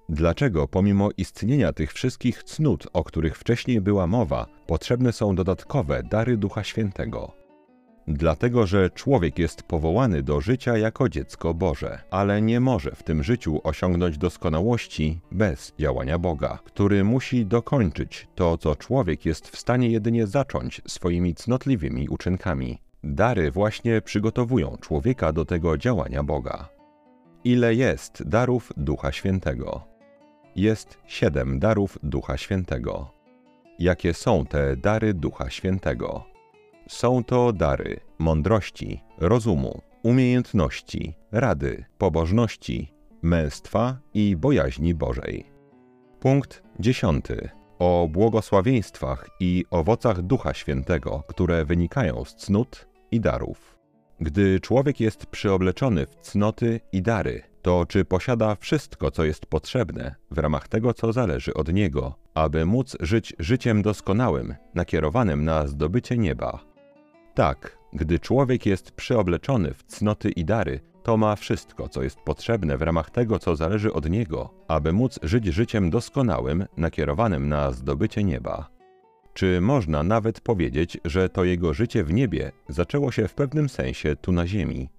Dlaczego, 0.09 0.67
pomimo 0.67 1.09
istnienia 1.17 1.73
tych 1.73 1.93
wszystkich 1.93 2.43
cnót, 2.43 2.87
o 2.93 3.03
których 3.03 3.37
wcześniej 3.37 3.81
była 3.81 4.07
mowa, 4.07 4.45
potrzebne 4.67 5.11
są 5.13 5.35
dodatkowe 5.35 6.03
dary 6.03 6.37
Ducha 6.37 6.63
Świętego? 6.63 7.40
Dlatego, 8.07 8.67
że 8.67 8.89
człowiek 8.89 9.39
jest 9.39 9.63
powołany 9.63 10.23
do 10.23 10.41
życia 10.41 10.77
jako 10.77 11.09
dziecko 11.09 11.53
Boże, 11.53 11.99
ale 12.11 12.41
nie 12.41 12.59
może 12.59 12.91
w 12.91 13.03
tym 13.03 13.23
życiu 13.23 13.61
osiągnąć 13.63 14.17
doskonałości 14.17 15.19
bez 15.31 15.73
działania 15.79 16.19
Boga, 16.19 16.59
który 16.63 17.03
musi 17.03 17.45
dokończyć 17.45 18.27
to, 18.35 18.57
co 18.57 18.75
człowiek 18.75 19.25
jest 19.25 19.47
w 19.47 19.57
stanie 19.59 19.89
jedynie 19.89 20.27
zacząć 20.27 20.81
swoimi 20.87 21.35
cnotliwymi 21.35 22.09
uczynkami. 22.09 22.81
Dary 23.03 23.51
właśnie 23.51 24.01
przygotowują 24.01 24.77
człowieka 24.81 25.33
do 25.33 25.45
tego 25.45 25.77
działania 25.77 26.23
Boga. 26.23 26.69
Ile 27.43 27.75
jest 27.75 28.23
darów 28.23 28.73
Ducha 28.77 29.11
Świętego? 29.11 29.81
Jest 30.55 30.97
siedem 31.07 31.59
darów 31.59 31.97
Ducha 32.03 32.37
Świętego. 32.37 33.11
Jakie 33.79 34.13
są 34.13 34.45
te 34.45 34.77
dary 34.77 35.13
Ducha 35.13 35.49
Świętego? 35.49 36.30
Są 36.91 37.23
to 37.23 37.53
dary 37.53 37.99
mądrości, 38.19 39.03
rozumu, 39.17 39.81
umiejętności, 40.03 41.13
rady, 41.31 41.85
pobożności, 41.97 42.93
męstwa 43.21 43.99
i 44.13 44.35
bojaźni 44.35 44.93
Bożej. 44.93 45.45
Punkt 46.19 46.63
dziesiąty. 46.79 47.49
O 47.79 48.07
błogosławieństwach 48.11 49.29
i 49.39 49.65
owocach 49.69 50.21
Ducha 50.21 50.53
Świętego, 50.53 51.23
które 51.27 51.65
wynikają 51.65 52.25
z 52.25 52.35
cnót 52.35 52.87
i 53.11 53.19
darów. 53.19 53.77
Gdy 54.19 54.59
człowiek 54.59 54.99
jest 54.99 55.25
przyobleczony 55.25 56.05
w 56.05 56.15
cnoty 56.15 56.79
i 56.91 57.01
dary, 57.01 57.43
to 57.61 57.85
czy 57.85 58.05
posiada 58.05 58.55
wszystko, 58.55 59.11
co 59.11 59.23
jest 59.23 59.45
potrzebne 59.45 60.15
w 60.31 60.37
ramach 60.37 60.67
tego, 60.67 60.93
co 60.93 61.13
zależy 61.13 61.53
od 61.53 61.73
niego, 61.73 62.15
aby 62.33 62.65
móc 62.65 62.97
żyć 62.99 63.33
życiem 63.39 63.81
doskonałym, 63.81 64.55
nakierowanym 64.75 65.45
na 65.45 65.67
zdobycie 65.67 66.17
nieba? 66.17 66.70
Tak, 67.33 67.77
gdy 67.93 68.19
człowiek 68.19 68.65
jest 68.65 68.91
przyobleczony 68.91 69.73
w 69.73 69.83
cnoty 69.83 70.29
i 70.31 70.45
dary, 70.45 70.79
to 71.03 71.17
ma 71.17 71.35
wszystko, 71.35 71.89
co 71.89 72.03
jest 72.03 72.19
potrzebne 72.19 72.77
w 72.77 72.81
ramach 72.81 73.09
tego, 73.09 73.39
co 73.39 73.55
zależy 73.55 73.93
od 73.93 74.09
niego, 74.09 74.53
aby 74.67 74.93
móc 74.93 75.19
żyć 75.23 75.45
życiem 75.45 75.89
doskonałym, 75.89 76.65
nakierowanym 76.77 77.49
na 77.49 77.71
zdobycie 77.71 78.23
nieba. 78.23 78.69
Czy 79.33 79.61
można 79.61 80.03
nawet 80.03 80.41
powiedzieć, 80.41 80.97
że 81.05 81.29
to 81.29 81.43
jego 81.43 81.73
życie 81.73 82.03
w 82.03 82.13
niebie 82.13 82.51
zaczęło 82.69 83.11
się 83.11 83.27
w 83.27 83.33
pewnym 83.33 83.69
sensie 83.69 84.15
tu 84.15 84.31
na 84.31 84.47
ziemi? 84.47 84.89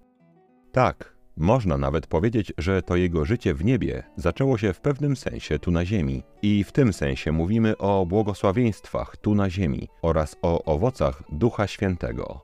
Tak, 0.71 1.12
można 1.37 1.77
nawet 1.77 2.07
powiedzieć, 2.07 2.53
że 2.57 2.81
to 2.81 2.95
jego 2.95 3.25
życie 3.25 3.53
w 3.53 3.65
niebie 3.65 4.03
zaczęło 4.15 4.57
się 4.57 4.73
w 4.73 4.81
pewnym 4.81 5.15
sensie 5.15 5.59
tu 5.59 5.71
na 5.71 5.85
ziemi. 5.85 6.23
I 6.41 6.63
w 6.63 6.71
tym 6.71 6.93
sensie 6.93 7.31
mówimy 7.31 7.77
o 7.77 8.05
błogosławieństwach 8.05 9.17
tu 9.17 9.35
na 9.35 9.49
ziemi 9.49 9.87
oraz 10.01 10.35
o 10.41 10.63
owocach 10.63 11.23
Ducha 11.31 11.67
Świętego. 11.67 12.41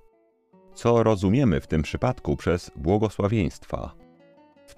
Co 0.74 1.04
rozumiemy 1.04 1.62
w 1.62 1.68
tym 1.68 1.82
przypadku 1.82 2.38
przez 2.38 2.72
błogosławieństwa? 2.76 3.99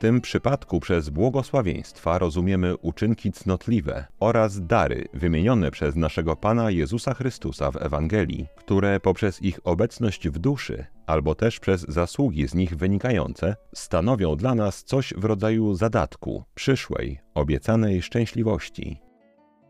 Tym 0.01 0.21
przypadku 0.21 0.79
przez 0.79 1.09
błogosławieństwa 1.09 2.19
rozumiemy 2.19 2.77
uczynki 2.77 3.31
cnotliwe 3.31 4.05
oraz 4.19 4.65
dary 4.65 5.07
wymienione 5.13 5.71
przez 5.71 5.95
naszego 5.95 6.35
Pana 6.35 6.71
Jezusa 6.71 7.13
Chrystusa 7.13 7.71
w 7.71 7.75
Ewangelii, 7.75 8.47
które 8.55 8.99
poprzez 8.99 9.41
ich 9.41 9.59
obecność 9.63 10.29
w 10.29 10.39
duszy 10.39 10.85
albo 11.05 11.35
też 11.35 11.59
przez 11.59 11.81
zasługi 11.81 12.47
z 12.47 12.53
nich 12.53 12.75
wynikające 12.75 13.55
stanowią 13.75 14.35
dla 14.35 14.55
nas 14.55 14.83
coś 14.83 15.13
w 15.17 15.25
rodzaju 15.25 15.75
zadatku, 15.75 16.43
przyszłej, 16.55 17.19
obiecanej 17.33 18.01
szczęśliwości. 18.01 19.01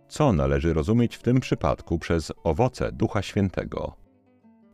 Co 0.08 0.34
należy 0.34 0.74
rozumieć 0.74 1.16
w 1.16 1.24
tym 1.24 1.40
przypadku 1.40 2.00
przez 2.00 2.32
owoce 2.44 2.92
Ducha 2.92 3.22
Świętego? 3.22 4.01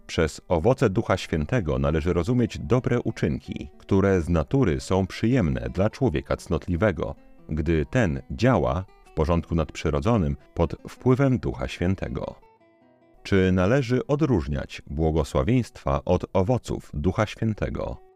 Przez 0.08 0.42
owoce 0.48 0.90
Ducha 0.90 1.18
Świętego 1.18 1.80
należy 1.80 2.14
rozumieć 2.14 2.60
dobre 2.60 3.02
uczynki, 3.02 3.70
które 3.78 4.22
z 4.22 4.30
natury 4.30 4.80
są 4.80 5.08
przyjemne 5.08 5.70
dla 5.74 5.90
człowieka 5.90 6.38
cnotliwego, 6.38 7.16
gdy 7.50 7.86
ten 7.86 8.22
działa 8.32 8.86
w 9.06 9.14
porządku 9.14 9.56
nadprzyrodzonym 9.56 10.38
pod 10.54 10.76
wpływem 10.90 11.40
Ducha 11.40 11.68
Świętego. 11.68 12.36
Czy 13.24 13.52
należy 13.52 14.08
odróżniać 14.08 14.82
błogosławieństwa 14.88 16.02
od 16.06 16.26
owoców 16.34 16.92
Ducha 16.94 17.26
Świętego? 17.26 18.07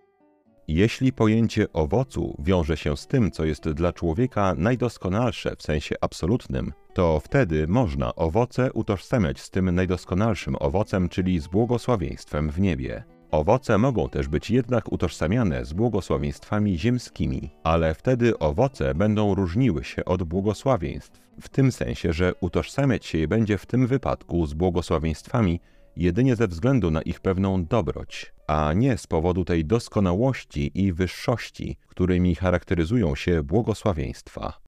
Jeśli 0.67 1.13
pojęcie 1.13 1.73
owocu 1.73 2.35
wiąże 2.39 2.77
się 2.77 2.97
z 2.97 3.07
tym, 3.07 3.31
co 3.31 3.45
jest 3.45 3.69
dla 3.69 3.93
człowieka 3.93 4.53
najdoskonalsze 4.57 5.55
w 5.55 5.61
sensie 5.61 5.95
absolutnym, 6.01 6.73
to 6.93 7.19
wtedy 7.19 7.67
można 7.67 8.15
owoce 8.15 8.73
utożsamiać 8.73 9.39
z 9.39 9.49
tym 9.49 9.75
najdoskonalszym 9.75 10.55
owocem, 10.59 11.09
czyli 11.09 11.39
z 11.39 11.47
błogosławieństwem 11.47 12.51
w 12.51 12.59
niebie. 12.59 13.03
Owoce 13.31 13.77
mogą 13.77 14.09
też 14.09 14.27
być 14.27 14.51
jednak 14.51 14.91
utożsamiane 14.91 15.65
z 15.65 15.73
błogosławieństwami 15.73 16.77
ziemskimi, 16.77 17.49
ale 17.63 17.93
wtedy 17.93 18.39
owoce 18.39 18.95
będą 18.95 19.35
różniły 19.35 19.83
się 19.83 20.05
od 20.05 20.23
błogosławieństw, 20.23 21.21
w 21.41 21.49
tym 21.49 21.71
sensie, 21.71 22.13
że 22.13 22.33
utożsamiać 22.41 23.05
się 23.05 23.17
je 23.17 23.27
będzie 23.27 23.57
w 23.57 23.65
tym 23.65 23.87
wypadku 23.87 24.45
z 24.45 24.53
błogosławieństwami 24.53 25.59
jedynie 25.95 26.35
ze 26.35 26.47
względu 26.47 26.91
na 26.91 27.01
ich 27.01 27.19
pewną 27.19 27.65
dobroć, 27.65 28.33
a 28.47 28.73
nie 28.73 28.97
z 28.97 29.07
powodu 29.07 29.45
tej 29.45 29.65
doskonałości 29.65 30.71
i 30.75 30.93
wyższości, 30.93 31.77
którymi 31.87 32.35
charakteryzują 32.35 33.15
się 33.15 33.43
błogosławieństwa. 33.43 34.61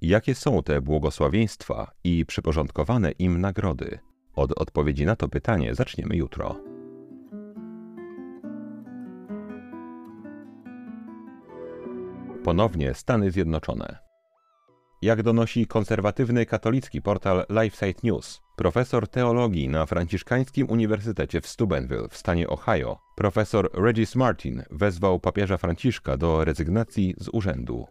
Jakie 0.00 0.34
są 0.34 0.62
te 0.62 0.80
błogosławieństwa 0.80 1.92
i 2.04 2.26
przyporządkowane 2.26 3.10
im 3.10 3.40
nagrody? 3.40 3.98
Od 4.34 4.52
odpowiedzi 4.52 5.06
na 5.06 5.16
to 5.16 5.28
pytanie 5.28 5.74
zaczniemy 5.74 6.16
jutro. 6.16 6.56
Ponownie 12.44 12.94
Stany 12.94 13.30
Zjednoczone. 13.30 13.98
Jak 15.02 15.22
donosi 15.22 15.66
konserwatywny 15.66 16.46
katolicki 16.46 17.02
portal 17.02 17.44
LifeSite 17.50 18.00
News, 18.04 18.40
profesor 18.62 19.08
teologii 19.08 19.68
na 19.68 19.86
Franciszkańskim 19.86 20.70
Uniwersytecie 20.70 21.40
w 21.40 21.46
Steubenville 21.46 22.08
w 22.08 22.16
stanie 22.16 22.48
Ohio, 22.48 22.98
profesor 23.16 23.70
Regis 23.74 24.16
Martin 24.16 24.62
wezwał 24.70 25.20
papieża 25.20 25.56
Franciszka 25.56 26.16
do 26.16 26.44
rezygnacji 26.44 27.14
z 27.18 27.28
urzędu. 27.32 27.86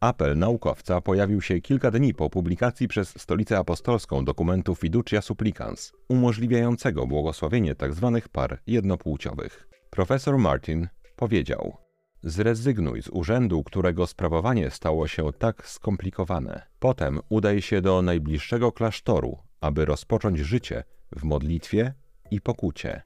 Apel 0.00 0.38
naukowca 0.38 1.00
pojawił 1.00 1.40
się 1.42 1.60
kilka 1.60 1.90
dni 1.90 2.14
po 2.14 2.30
publikacji 2.30 2.88
przez 2.88 3.08
Stolicę 3.18 3.58
Apostolską 3.58 4.24
dokumentu 4.24 4.74
Fiducia 4.74 5.22
Supplicans, 5.22 5.92
umożliwiającego 6.08 7.06
błogosławienie 7.06 7.74
tzw. 7.74 8.10
Tak 8.14 8.28
par 8.28 8.60
jednopłciowych. 8.66 9.68
Profesor 9.90 10.38
Martin 10.38 10.88
powiedział: 11.16 11.76
Zrezygnuj 12.22 13.02
z 13.02 13.08
urzędu, 13.08 13.62
którego 13.64 14.06
sprawowanie 14.06 14.70
stało 14.70 15.06
się 15.06 15.32
tak 15.38 15.68
skomplikowane. 15.68 16.62
Potem 16.78 17.20
udaj 17.28 17.62
się 17.62 17.80
do 17.80 18.02
najbliższego 18.02 18.72
klasztoru, 18.72 19.45
aby 19.60 19.84
rozpocząć 19.84 20.38
życie 20.38 20.84
w 21.16 21.24
modlitwie 21.24 21.94
i 22.30 22.40
pokucie. 22.40 23.02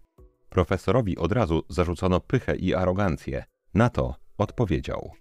Profesorowi 0.49 1.17
od 1.17 1.33
razu 1.33 1.63
zarzucono 1.69 2.21
pychę 2.21 2.57
i 2.57 2.75
arogancję. 2.75 3.45
Na 3.75 3.91
to 3.91 4.15
odpowiedział: 4.39 5.13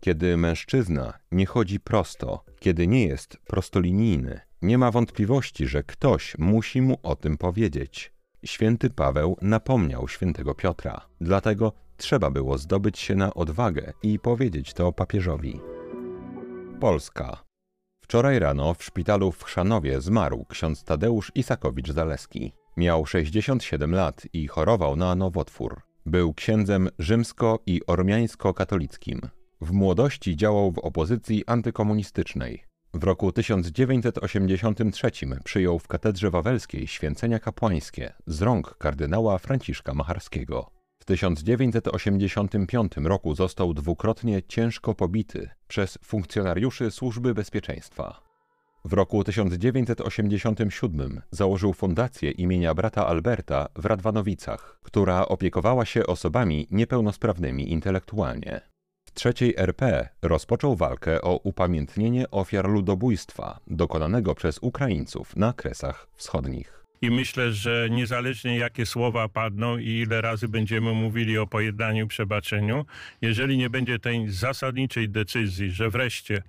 Kiedy 0.00 0.36
mężczyzna 0.36 1.18
nie 1.32 1.46
chodzi 1.46 1.80
prosto, 1.80 2.44
kiedy 2.60 2.86
nie 2.86 3.06
jest 3.06 3.36
prostolinijny, 3.46 4.40
Nie 4.62 4.78
ma 4.78 4.90
wątpliwości, 4.90 5.66
że 5.66 5.82
ktoś 5.82 6.38
musi 6.38 6.82
mu 6.82 6.98
o 7.02 7.16
tym 7.16 7.38
powiedzieć. 7.38 8.12
Święty 8.44 8.90
Paweł 8.90 9.36
napomniał 9.42 10.08
świętego 10.08 10.54
Piotra, 10.54 11.06
dlatego 11.20 11.72
trzeba 11.96 12.30
było 12.30 12.58
zdobyć 12.58 12.98
się 12.98 13.14
na 13.14 13.34
odwagę 13.34 13.92
i 14.02 14.18
powiedzieć 14.18 14.74
to 14.74 14.92
papieżowi. 14.92 15.60
Polska. 16.80 17.47
Wczoraj 18.08 18.38
rano 18.38 18.74
w 18.74 18.84
szpitalu 18.84 19.32
w 19.32 19.44
Chrzanowie 19.44 20.00
zmarł 20.00 20.44
ksiądz 20.48 20.84
Tadeusz 20.84 21.32
Isakowicz-Zaleski. 21.34 22.52
Miał 22.76 23.06
67 23.06 23.94
lat 23.94 24.22
i 24.32 24.46
chorował 24.46 24.96
na 24.96 25.14
nowotwór. 25.14 25.80
Był 26.06 26.34
księdzem 26.34 26.88
rzymsko- 26.98 27.58
i 27.66 27.80
ormiańsko-katolickim. 27.86 29.20
W 29.60 29.72
młodości 29.72 30.36
działał 30.36 30.72
w 30.72 30.78
opozycji 30.78 31.44
antykomunistycznej. 31.46 32.64
W 32.94 33.04
roku 33.04 33.32
1983 33.32 35.10
przyjął 35.44 35.78
w 35.78 35.88
katedrze 35.88 36.30
wawelskiej 36.30 36.86
święcenia 36.86 37.38
kapłańskie 37.38 38.12
z 38.26 38.42
rąk 38.42 38.76
kardynała 38.78 39.38
Franciszka 39.38 39.94
Macharskiego. 39.94 40.77
W 41.08 41.10
1985 41.10 42.92
roku 42.96 43.34
został 43.34 43.74
dwukrotnie 43.74 44.42
ciężko 44.42 44.94
pobity 44.94 45.50
przez 45.68 45.98
funkcjonariuszy 46.04 46.90
Służby 46.90 47.34
Bezpieczeństwa. 47.34 48.20
W 48.84 48.92
roku 48.92 49.24
1987 49.24 51.22
założył 51.30 51.72
fundację 51.72 52.30
imienia 52.30 52.74
brata 52.74 53.06
Alberta 53.06 53.68
w 53.76 53.86
Radwanowicach, 53.86 54.80
która 54.82 55.28
opiekowała 55.28 55.84
się 55.84 56.06
osobami 56.06 56.66
niepełnosprawnymi 56.70 57.72
intelektualnie. 57.72 58.60
W 59.04 59.26
III 59.26 59.54
RP 59.56 60.08
rozpoczął 60.22 60.76
walkę 60.76 61.22
o 61.22 61.36
upamiętnienie 61.36 62.30
ofiar 62.30 62.68
ludobójstwa 62.68 63.60
dokonanego 63.66 64.34
przez 64.34 64.58
Ukraińców 64.58 65.36
na 65.36 65.52
Kresach 65.52 66.08
Wschodnich. 66.16 66.78
I 67.02 67.10
myślę, 67.10 67.52
że 67.52 67.88
niezależnie 67.90 68.58
jakie 68.58 68.86
słowa 68.86 69.28
padną 69.28 69.78
i 69.78 69.88
ile 69.88 70.20
razy 70.20 70.48
będziemy 70.48 70.92
mówili 70.92 71.38
o 71.38 71.46
pojednaniu, 71.46 72.06
przebaczeniu, 72.06 72.86
jeżeli 73.22 73.58
nie 73.58 73.70
będzie 73.70 73.98
tej 73.98 74.30
zasadniczej 74.30 75.08
decyzji, 75.08 75.70
że 75.70 75.90
wreszcie 75.90 76.42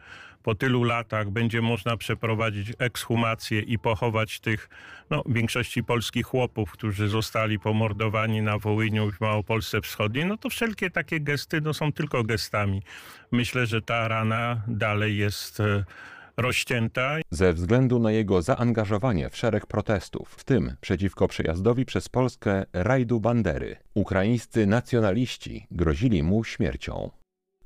po 0.44 0.56
tylu 0.56 0.84
latach 0.84 1.30
będzie 1.30 1.62
można 1.62 1.98
przeprowadzić 1.98 2.74
ekshumację 2.80 3.60
i 3.60 3.80
pochować 3.80 4.40
tych, 4.40 4.70
no, 5.10 5.24
większości 5.26 5.84
polskich 5.84 6.26
chłopów, 6.26 6.72
którzy 6.72 7.08
zostali 7.08 7.60
pomordowani 7.60 8.42
na 8.42 8.58
Wołyniu 8.58 9.10
i 9.10 9.12
w 9.12 9.22
Małopolsce 9.22 9.82
Wschodniej, 9.82 10.26
no 10.26 10.38
to 10.38 10.50
wszelkie 10.50 10.90
takie 10.90 11.20
gesty 11.20 11.62
no, 11.62 11.74
są 11.74 11.92
tylko 11.92 12.24
gestami. 12.24 12.82
Myślę, 13.32 13.66
że 13.66 13.82
ta 13.82 14.08
rana 14.08 14.62
dalej 14.68 15.18
jest 15.18 15.60
e, 15.60 15.86
rozcięta. 16.42 17.18
Ze 17.32 17.54
względu 17.54 18.00
na 18.00 18.12
jego 18.12 18.42
zaangażowanie 18.42 19.30
w 19.30 19.38
szereg 19.38 19.66
protestów, 19.66 20.30
w 20.38 20.44
tym 20.44 20.76
przeciwko 20.82 21.28
przejazdowi 21.28 21.86
przez 21.86 22.10
Polskę 22.10 22.66
rajdu 22.74 23.20
Bandery, 23.20 23.76
ukraińscy 23.94 24.68
nacjonaliści 24.68 25.68
grozili 25.72 26.24
mu 26.24 26.44
śmiercią. 26.44 27.10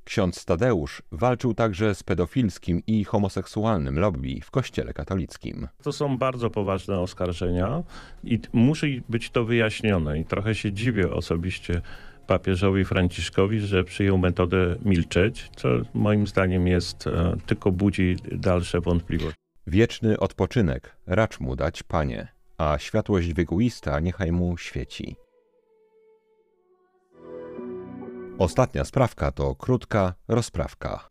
Ksiądz 0.03 0.45
Tadeusz 0.45 1.01
walczył 1.11 1.53
także 1.53 1.95
z 1.95 2.03
pedofilskim 2.03 2.81
i 2.87 3.03
homoseksualnym 3.03 3.99
lobby 3.99 4.39
w 4.43 4.51
kościele 4.51 4.93
katolickim. 4.93 5.67
To 5.83 5.91
są 5.91 6.17
bardzo 6.17 6.49
poważne 6.49 6.99
oskarżenia 6.99 7.83
i 8.23 8.39
musi 8.53 9.03
być 9.09 9.29
to 9.29 9.45
wyjaśnione. 9.45 10.19
I 10.19 10.25
trochę 10.25 10.55
się 10.55 10.71
dziwię 10.71 11.11
osobiście 11.11 11.81
papieżowi 12.27 12.85
Franciszkowi, 12.85 13.59
że 13.59 13.83
przyjął 13.83 14.17
metodę 14.17 14.75
milczeć, 14.85 15.49
co 15.55 15.69
moim 15.93 16.27
zdaniem 16.27 16.67
jest 16.67 17.07
e, 17.07 17.35
tylko 17.45 17.71
budzi 17.71 18.15
dalsze 18.31 18.81
wątpliwości. 18.81 19.39
Wieczny 19.67 20.19
odpoczynek 20.19 20.95
racz 21.07 21.39
mu 21.39 21.55
dać, 21.55 21.83
panie, 21.83 22.27
a 22.57 22.77
światłość 22.79 23.33
wiekuista 23.33 23.99
niechaj 23.99 24.31
mu 24.31 24.57
świeci. 24.57 25.15
Ostatnia 28.37 28.85
sprawka 28.85 29.31
to 29.31 29.55
krótka 29.55 30.13
rozprawka. 30.27 31.09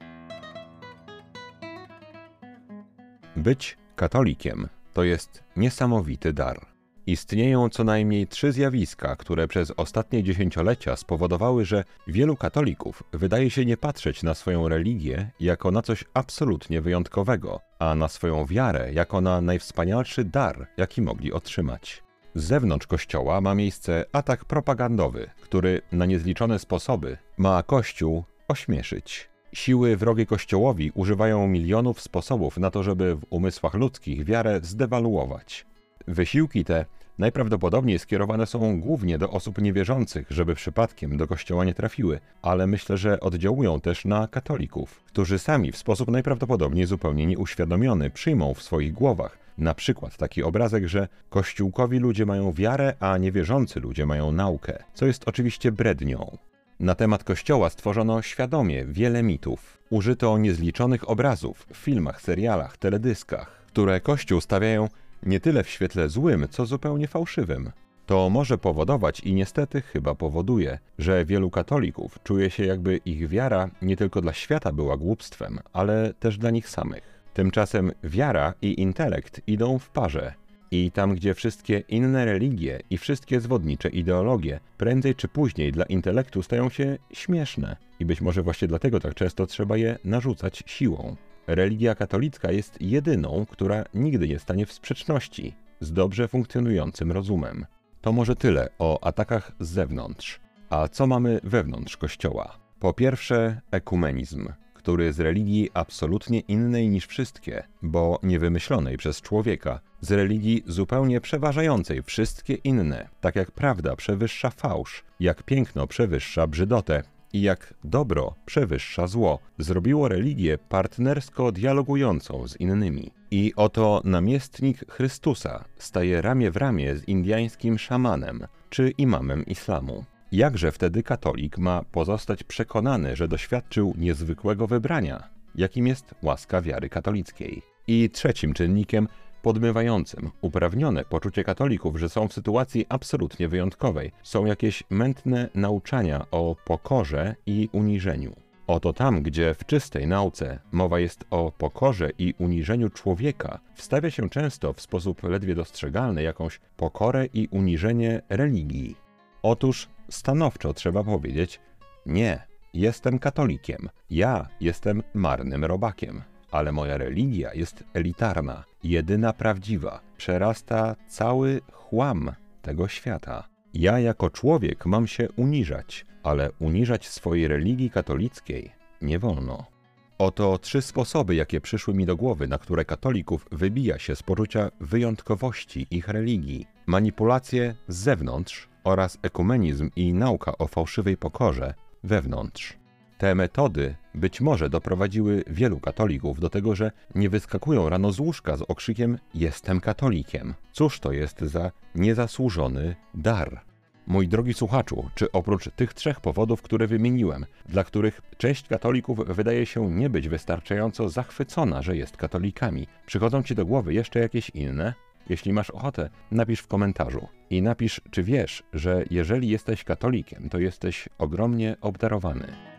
Być 3.37 3.77
katolikiem 3.97 4.69
to 4.95 5.05
jest 5.05 5.43
niesamowity 5.57 6.33
dar. 6.33 6.72
Istnieją 7.07 7.69
co 7.69 7.85
najmniej 7.85 8.27
trzy 8.27 8.53
zjawiska, 8.53 9.17
które 9.17 9.49
przez 9.49 9.73
ostatnie 9.77 10.23
dziesięciolecia 10.23 10.97
spowodowały, 10.97 11.65
że 11.65 11.85
wielu 12.07 12.37
katolików 12.37 13.03
wydaje 13.13 13.51
się 13.51 13.65
nie 13.65 13.77
patrzeć 13.77 14.23
na 14.23 14.35
swoją 14.35 14.69
religię 14.69 15.31
jako 15.41 15.71
na 15.71 15.83
coś 15.83 16.05
absolutnie 16.15 16.81
wyjątkowego, 16.81 17.61
a 17.79 17.95
na 17.95 18.09
swoją 18.09 18.47
wiarę 18.47 18.93
jako 18.93 19.21
na 19.21 19.41
najwspanialszy 19.41 20.25
dar, 20.25 20.69
jaki 20.77 21.03
mogli 21.03 21.33
otrzymać. 21.33 22.03
Z 22.35 22.45
zewnątrz 22.45 22.87
kościoła 22.87 23.41
ma 23.41 23.55
miejsce 23.55 24.05
atak 24.13 24.45
propagandowy, 24.45 25.31
który 25.41 25.83
na 25.93 26.07
niezliczone 26.07 26.59
sposoby 26.59 27.19
ma 27.39 27.63
kościół 27.63 28.25
ośmieszyć. 28.49 29.29
Siły 29.53 29.97
wrogie 29.97 30.27
kościołowi 30.27 30.93
używają 30.95 31.49
milionów 31.49 32.01
sposobów 32.01 32.59
na 32.59 32.71
to, 32.71 32.83
żeby 32.83 33.17
w 33.17 33.25
umysłach 33.31 33.75
ludzkich 33.75 34.25
wiarę 34.25 34.61
zdewaluować. 34.63 35.72
Wysiłki 36.09 36.65
te 36.65 36.85
najprawdopodobniej 37.19 37.99
skierowane 37.99 38.47
są 38.47 38.81
głównie 38.81 39.19
do 39.19 39.31
osób 39.31 39.59
niewierzących, 39.59 40.27
żeby 40.31 40.55
przypadkiem 40.55 41.17
do 41.17 41.27
kościoła 41.27 41.65
nie 41.65 41.75
trafiły, 41.75 42.21
ale 42.43 42.67
myślę, 42.67 42.97
że 42.97 43.21
oddziałują 43.21 43.81
też 43.81 44.05
na 44.05 44.29
katolików, 44.29 45.05
którzy 45.07 45.39
sami 45.39 45.73
w 45.73 45.77
sposób 45.77 46.11
najprawdopodobniej 46.11 46.87
zupełnie 46.87 47.27
nieuświadomiony 47.27 48.11
przyjmą 48.11 48.55
w 48.55 48.63
swoich 48.63 48.93
głowach 48.93 49.39
na 49.59 49.75
przykład 49.75 50.17
taki 50.17 50.43
obrazek, 50.43 50.89
że 50.89 51.09
kościółkowi 51.31 51.99
ludzie 51.99 52.27
mają 52.27 52.53
wiarę, 52.53 52.95
a 53.01 53.19
niewierzący 53.19 53.81
ludzie 53.81 54.07
mają 54.07 54.33
naukę, 54.33 54.83
co 54.95 55.07
jest 55.07 55.29
oczywiście 55.29 55.73
brednią. 55.73 56.39
Na 56.81 56.95
temat 56.95 57.25
Kościoła 57.25 57.71
stworzono 57.71 58.23
świadomie 58.23 58.85
wiele 58.85 59.23
mitów. 59.23 59.79
Użyto 59.91 60.39
niezliczonych 60.39 61.11
obrazów 61.11 61.67
w 61.73 61.77
filmach, 61.77 62.23
serialach, 62.23 62.77
teledyskach, 62.77 63.63
które 63.67 64.01
Kościół 64.01 64.41
stawiają 64.41 64.89
nie 65.23 65.41
tyle 65.41 65.65
w 65.65 65.69
świetle 65.69 66.09
złym, 66.09 66.47
co 66.51 66.67
zupełnie 66.67 67.09
fałszywym. 67.09 67.73
To 68.07 68.31
może 68.31 68.59
powodować 68.59 69.21
i 69.21 69.35
niestety 69.35 69.81
chyba 69.81 70.15
powoduje, 70.15 70.79
że 70.99 71.25
wielu 71.25 71.51
katolików 71.51 72.19
czuje 72.23 72.51
się 72.51 72.65
jakby 72.65 72.97
ich 72.97 73.29
wiara 73.29 73.71
nie 73.83 73.97
tylko 73.97 74.21
dla 74.21 74.33
świata 74.33 74.73
była 74.73 74.97
głupstwem, 74.97 75.59
ale 75.73 76.15
też 76.21 76.39
dla 76.39 76.51
nich 76.51 76.69
samych. 76.69 77.23
Tymczasem 77.35 77.93
wiara 78.05 78.55
i 78.63 78.81
intelekt 78.81 79.41
idą 79.47 79.79
w 79.79 79.91
parze. 79.91 80.35
I 80.71 80.91
tam, 80.91 81.15
gdzie 81.15 81.35
wszystkie 81.35 81.83
inne 81.89 82.25
religie 82.25 82.81
i 82.91 82.99
wszystkie 82.99 83.41
zwodnicze 83.41 83.89
ideologie 83.89 84.61
prędzej 84.79 85.15
czy 85.15 85.29
później 85.29 85.73
dla 85.73 85.85
intelektu 85.85 86.43
stają 86.43 86.71
się 86.71 86.99
śmieszne, 87.13 87.77
i 88.01 88.05
być 88.05 88.21
może 88.21 88.43
właśnie 88.43 88.69
dlatego 88.69 89.01
tak 89.01 89.15
często 89.15 89.47
trzeba 89.47 89.77
je 89.77 89.99
narzucać 90.05 90.63
siłą. 90.67 91.17
Religia 91.47 91.95
katolicka 91.95 92.53
jest 92.53 92.81
jedyną, 92.81 93.47
która 93.51 93.85
nigdy 93.95 94.29
nie 94.29 94.39
stanie 94.39 94.67
w 94.67 94.73
sprzeczności 94.73 95.55
z 95.81 95.93
dobrze 95.93 96.29
funkcjonującym 96.29 97.13
rozumem. 97.13 97.67
To 98.01 98.13
może 98.13 98.37
tyle 98.37 98.69
o 98.79 99.05
atakach 99.05 99.53
z 99.61 99.69
zewnątrz. 99.69 100.41
A 100.71 100.89
co 100.89 101.07
mamy 101.07 101.41
wewnątrz 101.45 101.97
Kościoła? 101.97 102.59
Po 102.79 102.93
pierwsze, 102.93 103.61
ekumenizm, 103.71 104.49
który 104.75 105.13
z 105.13 105.21
religii 105.21 105.71
absolutnie 105.75 106.41
innej 106.41 106.89
niż 106.89 107.07
wszystkie, 107.07 107.63
bo 107.83 108.19
niewymyślonej 108.23 108.97
przez 108.97 109.21
człowieka, 109.21 109.81
z 110.01 110.13
religii 110.13 110.65
zupełnie 110.67 111.21
przeważającej 111.21 112.03
wszystkie 112.03 112.55
inne, 112.55 113.09
tak 113.21 113.37
jak 113.37 113.51
prawda 113.51 113.97
przewyższa 113.97 114.51
fałsz, 114.51 115.05
jak 115.21 115.43
piękno 115.43 115.87
przewyższa 115.87 116.47
brzydotę, 116.47 117.03
i 117.33 117.43
jak 117.43 117.75
dobro 117.85 118.35
przewyższa 118.47 119.07
zło, 119.07 119.39
zrobiło 119.59 120.09
religię 120.09 120.59
partnersko 120.69 121.53
dialogującą 121.53 122.49
z 122.49 122.61
innymi. 122.61 123.11
I 123.31 123.53
oto 123.57 124.01
namiestnik 124.05 124.93
Chrystusa 124.93 125.65
staje 125.79 126.23
ramię 126.23 126.51
w 126.51 126.57
ramię 126.57 126.97
z 126.97 127.09
indyjskim 127.09 127.79
szamanem 127.79 128.47
czy 128.71 128.91
imamem 128.91 129.47
islamu. 129.47 130.05
Jakże 130.33 130.73
wtedy 130.73 131.03
katolik 131.03 131.59
ma 131.59 131.83
pozostać 131.93 132.45
przekonany, 132.45 133.17
że 133.17 133.29
doświadczył 133.29 133.95
niezwykłego 133.99 134.67
wybrania, 134.67 135.29
jakim 135.55 135.87
jest 135.87 136.15
łaska 136.23 136.63
wiary 136.63 136.89
katolickiej? 136.89 137.63
I 137.87 138.11
trzecim 138.11 138.55
czynnikiem 138.55 139.09
podmywającym 139.43 140.31
uprawnione 140.41 141.05
poczucie 141.05 141.45
katolików, 141.45 141.97
że 141.97 142.09
są 142.09 142.29
w 142.29 142.33
sytuacji 142.33 142.87
absolutnie 142.89 143.49
wyjątkowej, 143.49 144.13
są 144.23 144.45
jakieś 144.45 144.83
mętne 144.91 145.49
nauczania 145.55 146.27
o 146.31 146.57
pokorze 146.65 147.35
i 147.47 147.69
uniżeniu. 147.73 148.33
Oto 148.67 148.93
tam, 148.93 149.23
gdzie 149.23 149.55
w 149.55 149.67
czystej 149.67 150.07
nauce 150.07 150.59
mowa 150.73 151.01
jest 151.01 151.25
o 151.31 151.53
pokorze 151.59 152.11
i 152.19 152.35
uniżeniu 152.39 152.91
człowieka, 152.91 153.59
wstawia 153.75 154.11
się 154.11 154.31
często 154.31 154.73
w 154.73 154.81
sposób 154.81 155.23
ledwie 155.23 155.55
dostrzegalny 155.55 156.23
jakąś 156.23 156.61
pokorę 156.77 157.27
i 157.35 157.49
uniżenie 157.51 158.23
religii. 158.29 158.97
Otóż 159.43 159.89
stanowczo 160.11 160.75
trzeba 160.75 161.05
powiedzieć: 161.05 161.61
Nie, 162.07 162.47
jestem 162.75 163.19
katolikiem, 163.19 163.89
ja 164.11 164.49
jestem 164.61 165.03
marnym 165.15 165.65
robakiem. 165.65 166.23
Ale 166.53 166.73
moja 166.73 166.97
religia 166.97 167.55
jest 167.55 167.85
elitarna, 167.95 168.65
jedyna 168.85 169.33
prawdziwa, 169.33 170.01
przerasta 170.17 170.97
cały 171.09 171.61
chłam 171.73 172.33
tego 172.63 172.89
świata. 172.89 173.49
Ja 173.75 173.99
jako 173.99 174.31
człowiek 174.31 174.87
mam 174.87 175.07
się 175.07 175.29
uniżać, 175.37 176.07
ale 176.23 176.51
uniżać 176.59 177.09
swojej 177.09 177.49
religii 177.49 177.91
katolickiej 177.91 178.73
nie 179.03 179.19
wolno. 179.19 179.73
Oto 180.19 180.59
trzy 180.59 180.83
sposoby, 180.83 181.35
jakie 181.35 181.61
przyszły 181.61 181.95
mi 181.95 182.07
do 182.07 182.17
głowy, 182.17 182.49
na 182.49 182.59
które 182.59 182.85
katolików 182.85 183.47
wybija 183.53 183.99
się 183.99 184.17
z 184.17 184.23
poczucia 184.23 184.71
wyjątkowości 184.81 185.87
ich 185.91 186.09
religii. 186.09 186.67
Manipulacje 186.87 187.75
z 187.89 187.97
zewnątrz 187.97 188.69
oraz 188.85 189.19
ekumenizm 189.23 189.91
i 189.97 190.15
nauka 190.15 190.59
o 190.59 190.67
fałszywej 190.67 191.17
pokorze 191.17 191.75
wewnątrz. 192.05 192.82
Te 193.23 193.35
metody 193.35 193.95
być 194.15 194.41
może 194.41 194.71
doprowadziły 194.71 195.45
wielu 195.47 195.81
katolików 195.81 196.41
do 196.41 196.51
tego, 196.51 196.75
że 196.75 196.91
nie 197.15 197.31
wyskakują 197.31 197.89
rano 197.89 198.13
z 198.13 198.21
łóżka 198.21 198.57
z 198.57 198.63
okrzykiem 198.63 199.19
Jestem 199.35 199.81
katolikiem. 199.81 200.55
Cóż 200.73 201.01
to 201.01 201.13
jest 201.13 201.41
za 201.41 201.71
niezasłużony 201.95 202.97
dar? 203.15 203.61
Mój 204.07 204.29
drogi 204.29 204.55
słuchaczu, 204.55 205.11
czy 205.15 205.33
oprócz 205.33 205.71
tych 205.77 205.95
trzech 205.95 206.21
powodów, 206.21 206.63
które 206.63 206.87
wymieniłem, 206.87 207.47
dla 207.69 207.85
których 207.85 208.21
część 208.39 208.69
katolików 208.69 209.19
wydaje 209.27 209.67
się 209.67 209.91
nie 209.91 210.11
być 210.11 210.29
wystarczająco 210.29 211.09
zachwycona, 211.09 211.83
że 211.83 211.97
jest 211.97 212.17
katolikami, 212.17 212.87
przychodzą 213.07 213.43
ci 213.43 213.55
do 213.55 213.67
głowy 213.67 213.95
jeszcze 213.95 214.21
jakieś 214.21 214.51
inne? 214.51 214.95
Jeśli 215.29 215.53
masz 215.53 215.71
ochotę, 215.71 216.11
napisz 216.31 216.61
w 216.61 216.67
komentarzu 216.67 217.29
i 217.51 217.63
napisz, 217.63 218.01
czy 218.11 218.23
wiesz, 218.23 218.63
że 218.73 219.05
jeżeli 219.11 219.49
jesteś 219.49 219.85
katolikiem, 219.85 220.49
to 220.49 220.59
jesteś 220.59 221.09
ogromnie 221.19 221.77
obdarowany. 221.81 222.72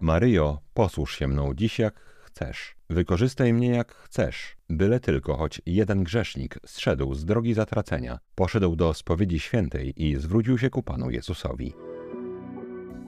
Maryjo, 0.00 0.60
posłuż 0.74 1.18
się 1.18 1.28
mną 1.28 1.54
dziś 1.54 1.78
jak 1.78 2.00
chcesz. 2.22 2.76
Wykorzystaj 2.90 3.52
mnie 3.52 3.68
jak 3.68 3.94
chcesz. 3.94 4.56
Byle 4.68 5.00
tylko 5.00 5.36
choć 5.36 5.62
jeden 5.66 6.04
grzesznik 6.04 6.58
zszedł 6.66 7.14
z 7.14 7.24
drogi 7.24 7.54
zatracenia, 7.54 8.18
poszedł 8.34 8.76
do 8.76 8.94
spowiedzi 8.94 9.40
świętej 9.40 10.02
i 10.04 10.16
zwrócił 10.16 10.58
się 10.58 10.70
ku 10.70 10.82
Panu 10.82 11.10
Jezusowi. 11.10 11.74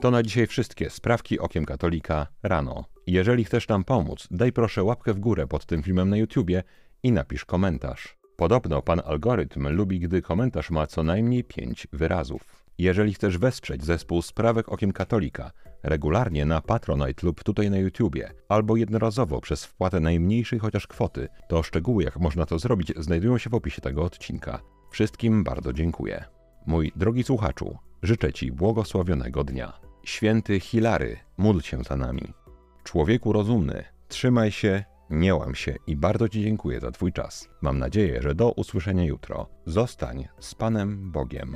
To 0.01 0.11
na 0.11 0.23
dzisiaj 0.23 0.47
wszystkie 0.47 0.89
sprawki 0.89 1.39
okiem 1.39 1.65
katolika 1.65 2.27
rano. 2.43 2.85
Jeżeli 3.07 3.43
chcesz 3.43 3.67
nam 3.67 3.83
pomóc, 3.83 4.27
daj 4.31 4.51
proszę 4.51 4.83
łapkę 4.83 5.13
w 5.13 5.19
górę 5.19 5.47
pod 5.47 5.65
tym 5.65 5.83
filmem 5.83 6.09
na 6.09 6.17
YouTubie 6.17 6.63
i 7.03 7.11
napisz 7.11 7.45
komentarz. 7.45 8.17
Podobno 8.35 8.81
pan 8.81 9.01
algorytm 9.05 9.67
lubi, 9.67 9.99
gdy 9.99 10.21
komentarz 10.21 10.71
ma 10.71 10.87
co 10.87 11.03
najmniej 11.03 11.43
pięć 11.43 11.87
wyrazów. 11.93 12.62
Jeżeli 12.77 13.13
chcesz 13.13 13.37
wesprzeć 13.37 13.85
zespół 13.85 14.21
Sprawek 14.21 14.69
Okiem 14.69 14.91
Katolika 14.91 15.51
regularnie 15.83 16.45
na 16.45 16.61
Patronite 16.61 17.27
lub 17.27 17.43
tutaj 17.43 17.69
na 17.69 17.77
YouTubie, 17.77 18.33
albo 18.49 18.75
jednorazowo 18.75 19.41
przez 19.41 19.65
wpłatę 19.65 19.99
najmniejszej 19.99 20.59
chociaż 20.59 20.87
kwoty, 20.87 21.27
to 21.49 21.63
szczegóły 21.63 22.03
jak 22.03 22.19
można 22.19 22.45
to 22.45 22.59
zrobić 22.59 22.93
znajdują 22.97 23.37
się 23.37 23.49
w 23.49 23.53
opisie 23.53 23.81
tego 23.81 24.03
odcinka. 24.03 24.59
Wszystkim 24.91 25.43
bardzo 25.43 25.73
dziękuję. 25.73 26.23
Mój 26.65 26.91
drogi 26.95 27.23
słuchaczu, 27.23 27.77
życzę 28.03 28.33
Ci 28.33 28.51
błogosławionego 28.51 29.43
dnia. 29.43 29.73
Święty 30.03 30.59
Hilary, 30.59 31.17
módl 31.37 31.59
się 31.59 31.83
za 31.83 31.97
nami. 31.97 32.33
Człowieku 32.83 33.33
rozumny, 33.33 33.83
trzymaj 34.07 34.51
się, 34.51 34.83
nie 35.09 35.35
łam 35.35 35.55
się 35.55 35.75
i 35.87 35.95
bardzo 35.95 36.29
Ci 36.29 36.41
dziękuję 36.41 36.79
za 36.79 36.91
Twój 36.91 37.13
czas. 37.13 37.49
Mam 37.61 37.79
nadzieję, 37.79 38.21
że 38.21 38.35
do 38.35 38.51
usłyszenia 38.51 39.03
jutro. 39.03 39.49
Zostań 39.65 40.27
z 40.39 40.55
Panem 40.55 41.11
Bogiem. 41.11 41.55